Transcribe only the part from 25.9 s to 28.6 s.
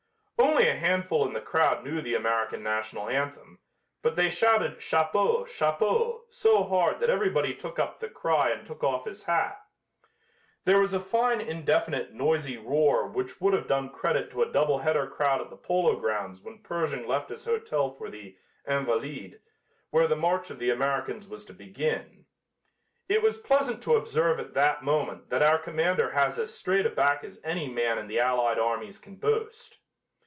has as straight a back as any man in the allied